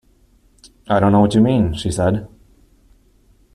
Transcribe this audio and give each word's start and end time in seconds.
‘I 0.89 0.99
don’t 0.99 1.11
know 1.11 1.19
what 1.19 1.35
you 1.35 1.41
mean,’ 1.41 1.75
she 1.75 1.91
said. 1.91 2.27